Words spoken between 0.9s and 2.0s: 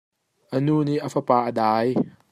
a fapa a dai.